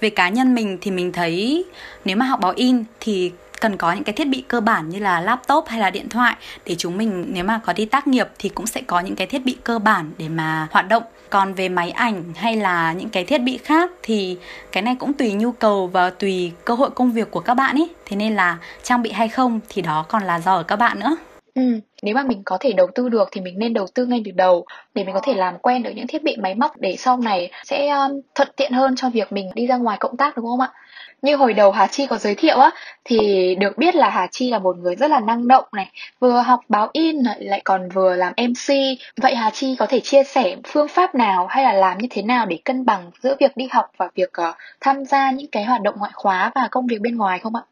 về 0.00 0.10
cá 0.10 0.28
nhân 0.28 0.54
mình 0.54 0.78
thì 0.80 0.90
mình 0.90 1.12
thấy 1.12 1.64
nếu 2.04 2.16
mà 2.16 2.26
học 2.26 2.40
báo 2.40 2.52
in 2.56 2.84
thì 3.00 3.32
cần 3.60 3.76
có 3.76 3.92
những 3.92 4.04
cái 4.04 4.12
thiết 4.12 4.28
bị 4.28 4.44
cơ 4.48 4.60
bản 4.60 4.88
như 4.88 4.98
là 4.98 5.20
laptop 5.20 5.64
hay 5.68 5.80
là 5.80 5.90
điện 5.90 6.08
thoại 6.08 6.36
để 6.66 6.74
chúng 6.78 6.98
mình 6.98 7.26
nếu 7.28 7.44
mà 7.44 7.60
có 7.66 7.72
đi 7.72 7.84
tác 7.84 8.06
nghiệp 8.06 8.28
thì 8.38 8.48
cũng 8.48 8.66
sẽ 8.66 8.82
có 8.86 9.00
những 9.00 9.16
cái 9.16 9.26
thiết 9.26 9.44
bị 9.44 9.56
cơ 9.64 9.78
bản 9.78 10.10
để 10.18 10.28
mà 10.28 10.68
hoạt 10.70 10.88
động. 10.88 11.02
Còn 11.30 11.54
về 11.54 11.68
máy 11.68 11.90
ảnh 11.90 12.22
hay 12.36 12.56
là 12.56 12.92
những 12.92 13.08
cái 13.08 13.24
thiết 13.24 13.38
bị 13.38 13.58
khác 13.58 13.90
thì 14.02 14.38
cái 14.72 14.82
này 14.82 14.96
cũng 14.98 15.12
tùy 15.12 15.32
nhu 15.32 15.52
cầu 15.52 15.86
và 15.86 16.10
tùy 16.10 16.52
cơ 16.64 16.74
hội 16.74 16.90
công 16.90 17.12
việc 17.12 17.30
của 17.30 17.40
các 17.40 17.54
bạn 17.54 17.76
ý. 17.76 17.88
Thế 18.04 18.16
nên 18.16 18.34
là 18.34 18.56
trang 18.82 19.02
bị 19.02 19.12
hay 19.12 19.28
không 19.28 19.60
thì 19.68 19.82
đó 19.82 20.04
còn 20.08 20.22
là 20.22 20.40
do 20.40 20.54
ở 20.54 20.62
các 20.62 20.76
bạn 20.76 20.98
nữa. 20.98 21.16
Ừ, 21.56 21.62
nếu 22.02 22.14
mà 22.14 22.22
mình 22.22 22.42
có 22.44 22.56
thể 22.60 22.72
đầu 22.72 22.86
tư 22.94 23.08
được 23.08 23.28
thì 23.32 23.40
mình 23.40 23.58
nên 23.58 23.74
đầu 23.74 23.86
tư 23.94 24.06
ngay 24.06 24.22
từ 24.24 24.30
đầu 24.30 24.66
để 24.94 25.04
mình 25.04 25.14
có 25.14 25.20
thể 25.20 25.34
làm 25.34 25.58
quen 25.58 25.82
được 25.82 25.90
những 25.96 26.06
thiết 26.06 26.22
bị 26.22 26.36
máy 26.38 26.54
móc 26.54 26.80
để 26.80 26.96
sau 26.98 27.16
này 27.16 27.50
sẽ 27.64 27.88
um, 27.88 28.20
thuận 28.34 28.48
tiện 28.56 28.72
hơn 28.72 28.96
cho 28.96 29.10
việc 29.10 29.32
mình 29.32 29.50
đi 29.54 29.66
ra 29.66 29.76
ngoài 29.76 29.96
cộng 30.00 30.16
tác 30.16 30.36
đúng 30.36 30.46
không 30.46 30.60
ạ? 30.60 30.72
Như 31.22 31.36
hồi 31.36 31.54
đầu 31.54 31.70
Hà 31.72 31.86
Chi 31.86 32.06
có 32.06 32.18
giới 32.18 32.34
thiệu 32.34 32.58
á 32.58 32.70
thì 33.04 33.54
được 33.60 33.78
biết 33.78 33.94
là 33.94 34.10
Hà 34.10 34.26
Chi 34.30 34.50
là 34.50 34.58
một 34.58 34.76
người 34.76 34.96
rất 34.96 35.10
là 35.10 35.20
năng 35.20 35.48
động 35.48 35.64
này, 35.72 35.90
vừa 36.20 36.40
học 36.40 36.60
báo 36.68 36.90
in 36.92 37.16
lại 37.38 37.60
còn 37.64 37.88
vừa 37.88 38.16
làm 38.16 38.32
MC. 38.36 38.74
Vậy 39.16 39.34
Hà 39.34 39.50
Chi 39.50 39.76
có 39.78 39.86
thể 39.86 40.00
chia 40.00 40.24
sẻ 40.24 40.56
phương 40.66 40.88
pháp 40.88 41.14
nào 41.14 41.46
hay 41.46 41.64
là 41.64 41.72
làm 41.72 41.98
như 41.98 42.06
thế 42.10 42.22
nào 42.22 42.46
để 42.46 42.58
cân 42.64 42.84
bằng 42.84 43.10
giữa 43.22 43.36
việc 43.40 43.56
đi 43.56 43.68
học 43.70 43.90
và 43.96 44.08
việc 44.14 44.32
uh, 44.50 44.54
tham 44.80 45.04
gia 45.04 45.30
những 45.30 45.50
cái 45.52 45.64
hoạt 45.64 45.82
động 45.82 45.94
ngoại 45.98 46.12
khóa 46.14 46.50
và 46.54 46.68
công 46.70 46.86
việc 46.86 47.00
bên 47.00 47.16
ngoài 47.16 47.38
không 47.38 47.56
ạ? 47.56 47.62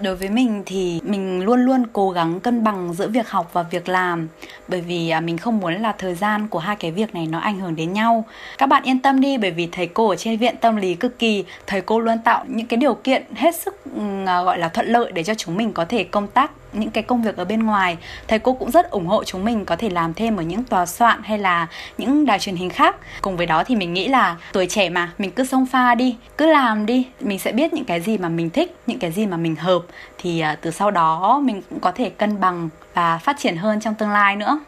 Đối 0.00 0.16
với 0.16 0.28
mình 0.28 0.62
thì 0.66 1.00
mình 1.04 1.44
luôn 1.44 1.60
luôn 1.60 1.82
cố 1.92 2.10
gắng 2.10 2.40
cân 2.40 2.64
bằng 2.64 2.94
giữa 2.94 3.08
việc 3.08 3.28
học 3.28 3.50
và 3.52 3.62
việc 3.62 3.88
làm 3.88 4.28
bởi 4.68 4.80
vì 4.80 5.10
à, 5.10 5.20
mình 5.20 5.38
không 5.38 5.58
muốn 5.58 5.74
là 5.74 5.92
thời 5.92 6.14
gian 6.14 6.48
của 6.48 6.58
hai 6.58 6.76
cái 6.76 6.90
việc 6.90 7.14
này 7.14 7.26
nó 7.26 7.38
ảnh 7.38 7.60
hưởng 7.60 7.76
đến 7.76 7.92
nhau. 7.92 8.24
Các 8.58 8.66
bạn 8.66 8.82
yên 8.82 8.98
tâm 8.98 9.20
đi 9.20 9.38
bởi 9.38 9.50
vì 9.50 9.68
thầy 9.72 9.86
cô 9.86 10.08
ở 10.08 10.16
trên 10.16 10.38
viện 10.38 10.54
tâm 10.60 10.76
lý 10.76 10.94
cực 10.94 11.18
kỳ, 11.18 11.44
thầy 11.66 11.80
cô 11.80 12.00
luôn 12.00 12.18
tạo 12.24 12.44
những 12.48 12.66
cái 12.66 12.76
điều 12.76 12.94
kiện 12.94 13.22
hết 13.34 13.54
sức 13.54 13.80
ừ, 13.96 14.24
à, 14.26 14.42
gọi 14.42 14.58
là 14.58 14.68
thuận 14.68 14.86
lợi 14.86 15.12
để 15.12 15.24
cho 15.24 15.34
chúng 15.34 15.56
mình 15.56 15.72
có 15.72 15.84
thể 15.84 16.04
công 16.04 16.28
tác 16.28 16.50
những 16.80 16.90
cái 16.90 17.02
công 17.02 17.22
việc 17.22 17.36
ở 17.36 17.44
bên 17.44 17.62
ngoài 17.62 17.96
thầy 18.28 18.38
cô 18.38 18.52
cũng 18.52 18.70
rất 18.70 18.90
ủng 18.90 19.06
hộ 19.06 19.24
chúng 19.24 19.44
mình 19.44 19.64
có 19.64 19.76
thể 19.76 19.90
làm 19.90 20.14
thêm 20.14 20.36
ở 20.36 20.42
những 20.42 20.64
tòa 20.64 20.86
soạn 20.86 21.20
hay 21.24 21.38
là 21.38 21.66
những 21.98 22.26
đài 22.26 22.38
truyền 22.38 22.56
hình 22.56 22.70
khác. 22.70 22.96
Cùng 23.20 23.36
với 23.36 23.46
đó 23.46 23.64
thì 23.64 23.76
mình 23.76 23.92
nghĩ 23.92 24.08
là 24.08 24.36
tuổi 24.52 24.66
trẻ 24.66 24.88
mà 24.88 25.12
mình 25.18 25.30
cứ 25.30 25.44
xông 25.44 25.66
pha 25.66 25.94
đi 25.94 26.16
cứ 26.38 26.46
làm 26.46 26.86
đi. 26.86 27.06
Mình 27.20 27.38
sẽ 27.38 27.52
biết 27.52 27.72
những 27.72 27.84
cái 27.84 28.00
gì 28.00 28.18
mà 28.18 28.28
mình 28.28 28.50
thích 28.50 28.76
những 28.86 28.98
cái 28.98 29.12
gì 29.12 29.26
mà 29.26 29.36
mình 29.36 29.56
hợp. 29.56 29.82
Thì 30.18 30.40
à, 30.40 30.56
từ 30.60 30.70
sau 30.70 30.90
đó 30.90 31.40
mình 31.44 31.62
cũng 31.70 31.80
có 31.80 31.92
thể 31.92 32.10
cân 32.10 32.40
bằng 32.40 32.68
và 32.94 33.18
phát 33.18 33.36
triển 33.38 33.56
hơn 33.56 33.80
trong 33.80 33.94
tương 33.94 34.10
lai 34.10 34.36
nữa. 34.36 34.58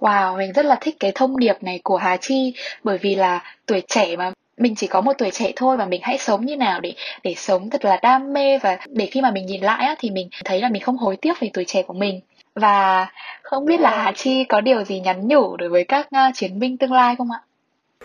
Wow, 0.00 0.36
mình 0.36 0.52
rất 0.52 0.66
là 0.66 0.78
thích 0.80 0.96
cái 1.00 1.12
thông 1.14 1.38
điệp 1.38 1.56
này 1.60 1.80
của 1.84 1.96
Hà 1.96 2.16
Chi. 2.16 2.54
Bởi 2.84 2.98
vì 2.98 3.14
là 3.14 3.42
tuổi 3.66 3.82
trẻ 3.88 4.16
mà 4.16 4.32
mình 4.56 4.74
chỉ 4.74 4.86
có 4.86 5.00
một 5.00 5.12
tuổi 5.18 5.30
trẻ 5.30 5.52
thôi 5.56 5.76
và 5.76 5.86
mình 5.86 6.00
hãy 6.04 6.18
sống 6.18 6.46
như 6.46 6.56
nào 6.56 6.80
để 6.80 6.94
để 7.22 7.34
sống 7.36 7.70
thật 7.70 7.84
là 7.84 7.98
đam 8.02 8.32
mê 8.32 8.58
và 8.58 8.78
để 8.88 9.06
khi 9.06 9.20
mà 9.20 9.30
mình 9.30 9.46
nhìn 9.46 9.60
lại 9.60 9.86
á, 9.86 9.94
thì 9.98 10.10
mình 10.10 10.28
thấy 10.44 10.60
là 10.60 10.68
mình 10.68 10.82
không 10.82 10.96
hối 10.96 11.16
tiếc 11.16 11.40
về 11.40 11.50
tuổi 11.52 11.64
trẻ 11.64 11.82
của 11.82 11.94
mình. 11.94 12.20
Và 12.54 13.06
không 13.42 13.64
biết 13.64 13.80
là 13.80 14.02
Hà 14.02 14.12
Chi 14.12 14.44
có 14.44 14.60
điều 14.60 14.84
gì 14.84 15.00
nhắn 15.00 15.28
nhủ 15.28 15.56
đối 15.56 15.68
với 15.68 15.84
các 15.84 16.06
uh, 16.06 16.34
chiến 16.34 16.58
binh 16.58 16.76
tương 16.76 16.92
lai 16.92 17.16
không 17.16 17.28
ạ? 17.30 17.40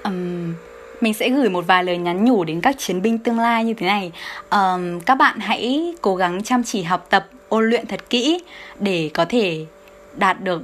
Um, 0.04 0.54
mình 1.02 1.14
sẽ 1.14 1.30
gửi 1.30 1.50
một 1.50 1.68
vài 1.68 1.84
lời 1.84 1.98
nhắn 1.98 2.26
nhủ 2.26 2.44
đến 2.44 2.62
các 2.62 2.76
chiến 2.78 3.02
binh 3.02 3.18
tương 3.18 3.40
lai 3.40 3.64
như 3.64 3.74
thế 3.74 3.88
này. 3.88 4.12
Um, 4.50 5.00
các 5.00 5.16
bạn 5.16 5.40
hãy 5.40 5.94
cố 6.02 6.16
gắng 6.16 6.44
chăm 6.44 6.64
chỉ 6.64 6.84
học 6.84 7.08
tập 7.10 7.28
ôn 7.50 7.70
luyện 7.70 7.86
thật 7.86 8.10
kỹ 8.10 8.44
để 8.80 9.10
có 9.14 9.26
thể 9.26 9.66
đạt 10.18 10.42
được 10.42 10.64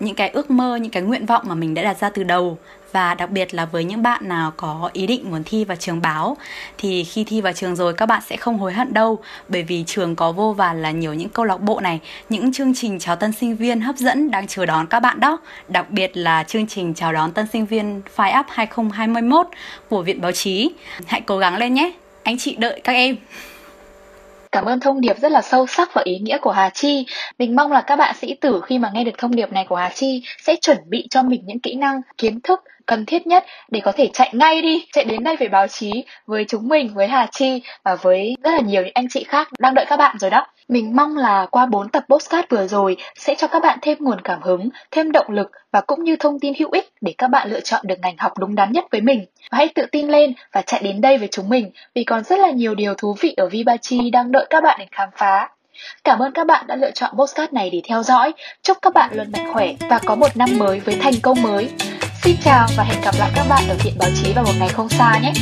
những 0.00 0.14
cái 0.14 0.28
ước 0.28 0.50
mơ 0.50 0.76
những 0.76 0.90
cái 0.90 1.02
nguyện 1.02 1.26
vọng 1.26 1.42
mà 1.46 1.54
mình 1.54 1.74
đã 1.74 1.82
đặt 1.82 1.98
ra 1.98 2.10
từ 2.10 2.24
đầu 2.24 2.58
và 2.92 3.14
đặc 3.14 3.30
biệt 3.30 3.54
là 3.54 3.64
với 3.64 3.84
những 3.84 4.02
bạn 4.02 4.28
nào 4.28 4.52
có 4.56 4.90
ý 4.92 5.06
định 5.06 5.30
muốn 5.30 5.42
thi 5.44 5.64
vào 5.64 5.76
trường 5.76 6.02
báo, 6.02 6.36
thì 6.78 7.04
khi 7.04 7.24
thi 7.24 7.40
vào 7.40 7.52
trường 7.52 7.76
rồi 7.76 7.94
các 7.94 8.06
bạn 8.06 8.22
sẽ 8.26 8.36
không 8.36 8.58
hối 8.58 8.72
hận 8.72 8.94
đâu. 8.94 9.18
Bởi 9.48 9.62
vì 9.62 9.84
trường 9.86 10.16
có 10.16 10.32
vô 10.32 10.52
vàn 10.52 10.82
là 10.82 10.90
nhiều 10.90 11.14
những 11.14 11.28
câu 11.28 11.44
lạc 11.44 11.60
bộ 11.60 11.80
này, 11.80 12.00
những 12.28 12.52
chương 12.52 12.74
trình 12.74 12.98
chào 12.98 13.16
tân 13.16 13.32
sinh 13.32 13.56
viên 13.56 13.80
hấp 13.80 13.96
dẫn 13.96 14.30
đang 14.30 14.46
chờ 14.46 14.66
đón 14.66 14.86
các 14.86 15.00
bạn 15.00 15.20
đó. 15.20 15.38
Đặc 15.68 15.90
biệt 15.90 16.10
là 16.14 16.42
chương 16.42 16.66
trình 16.66 16.94
chào 16.94 17.12
đón 17.12 17.32
tân 17.32 17.46
sinh 17.52 17.66
viên 17.66 18.02
Fire 18.16 18.40
Up 18.40 18.46
2021 18.48 19.46
của 19.88 20.02
Viện 20.02 20.20
Báo 20.20 20.32
chí. 20.32 20.70
Hãy 21.06 21.20
cố 21.20 21.38
gắng 21.38 21.56
lên 21.56 21.74
nhé. 21.74 21.92
Anh 22.22 22.38
chị 22.38 22.56
đợi 22.58 22.80
các 22.84 22.92
em. 22.92 23.16
Cảm 24.52 24.64
ơn 24.64 24.80
thông 24.80 25.00
điệp 25.00 25.18
rất 25.18 25.32
là 25.32 25.42
sâu 25.42 25.66
sắc 25.66 25.94
và 25.94 26.02
ý 26.04 26.18
nghĩa 26.18 26.38
của 26.38 26.50
Hà 26.50 26.68
Chi. 26.68 27.06
Mình 27.38 27.56
mong 27.56 27.72
là 27.72 27.80
các 27.80 27.96
bạn 27.96 28.14
sĩ 28.20 28.34
tử 28.34 28.60
khi 28.66 28.78
mà 28.78 28.90
nghe 28.94 29.04
được 29.04 29.18
thông 29.18 29.36
điệp 29.36 29.52
này 29.52 29.66
của 29.68 29.76
Hà 29.76 29.88
Chi 29.88 30.22
sẽ 30.42 30.56
chuẩn 30.56 30.78
bị 30.86 31.06
cho 31.10 31.22
mình 31.22 31.42
những 31.46 31.58
kỹ 31.58 31.74
năng, 31.74 32.00
kiến 32.18 32.40
thức 32.40 32.60
cần 32.86 33.06
thiết 33.06 33.26
nhất 33.26 33.44
để 33.68 33.80
có 33.80 33.92
thể 33.92 34.10
chạy 34.12 34.30
ngay 34.32 34.62
đi, 34.62 34.86
chạy 34.92 35.04
đến 35.04 35.24
đây 35.24 35.36
về 35.36 35.48
báo 35.48 35.68
chí 35.68 36.04
với 36.26 36.44
chúng 36.48 36.68
mình, 36.68 36.94
với 36.94 37.08
Hà 37.08 37.26
Chi 37.32 37.62
và 37.84 37.94
với 37.94 38.36
rất 38.42 38.50
là 38.50 38.60
nhiều 38.60 38.82
những 38.82 38.94
anh 38.94 39.08
chị 39.08 39.24
khác 39.24 39.48
đang 39.58 39.74
đợi 39.74 39.84
các 39.88 39.96
bạn 39.96 40.16
rồi 40.18 40.30
đó. 40.30 40.46
Mình 40.68 40.96
mong 40.96 41.16
là 41.16 41.46
qua 41.50 41.66
4 41.66 41.88
tập 41.88 42.04
postcard 42.08 42.46
vừa 42.48 42.66
rồi 42.66 42.96
sẽ 43.18 43.34
cho 43.34 43.46
các 43.46 43.62
bạn 43.62 43.78
thêm 43.82 43.98
nguồn 44.00 44.20
cảm 44.20 44.42
hứng, 44.42 44.68
thêm 44.90 45.12
động 45.12 45.26
lực 45.28 45.50
và 45.72 45.80
cũng 45.80 46.04
như 46.04 46.16
thông 46.16 46.40
tin 46.40 46.52
hữu 46.58 46.70
ích 46.70 46.92
để 47.00 47.14
các 47.18 47.28
bạn 47.28 47.50
lựa 47.50 47.60
chọn 47.60 47.80
được 47.84 47.94
ngành 48.02 48.16
học 48.18 48.38
đúng 48.38 48.54
đắn 48.54 48.72
nhất 48.72 48.84
với 48.90 49.00
mình. 49.00 49.24
Và 49.50 49.58
hãy 49.58 49.68
tự 49.74 49.86
tin 49.92 50.08
lên 50.08 50.32
và 50.52 50.62
chạy 50.62 50.80
đến 50.84 51.00
đây 51.00 51.18
với 51.18 51.28
chúng 51.30 51.48
mình 51.48 51.70
vì 51.94 52.04
còn 52.04 52.24
rất 52.24 52.38
là 52.38 52.50
nhiều 52.50 52.74
điều 52.74 52.94
thú 52.94 53.16
vị 53.20 53.34
ở 53.36 53.48
Vibachi 53.48 54.10
đang 54.10 54.32
đợi 54.32 54.39
các 54.50 54.62
bạn 54.64 54.76
để 54.78 54.86
khám 54.92 55.08
phá. 55.16 55.48
Cảm 56.04 56.18
ơn 56.18 56.32
các 56.32 56.46
bạn 56.46 56.66
đã 56.66 56.76
lựa 56.76 56.90
chọn 56.90 57.10
postcard 57.16 57.52
này 57.52 57.70
để 57.70 57.82
theo 57.88 58.02
dõi. 58.02 58.32
Chúc 58.62 58.78
các 58.82 58.94
bạn 58.94 59.10
luôn 59.12 59.32
mạnh 59.32 59.52
khỏe 59.52 59.74
và 59.90 59.98
có 60.04 60.14
một 60.14 60.36
năm 60.36 60.48
mới 60.58 60.80
với 60.80 60.98
thành 61.02 61.14
công 61.22 61.42
mới. 61.42 61.70
Xin 62.22 62.36
chào 62.44 62.66
và 62.76 62.84
hẹn 62.84 63.00
gặp 63.04 63.14
lại 63.18 63.30
các 63.36 63.44
bạn 63.48 63.62
ở 63.68 63.76
Viện 63.84 63.94
Báo 63.98 64.10
Chí 64.22 64.32
vào 64.32 64.44
một 64.44 64.54
ngày 64.58 64.68
không 64.68 64.88
xa 64.88 65.18
nhé! 65.22 65.32